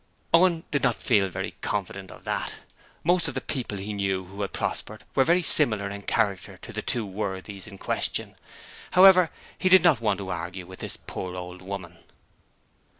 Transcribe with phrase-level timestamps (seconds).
[0.33, 2.55] Owen did not feel very confident of that.
[3.03, 6.73] Most of the people he knew who had prospered were very similar in character to
[6.73, 8.35] the two worthies in question.
[8.93, 11.97] However, he did not want to argue with this poor old woman.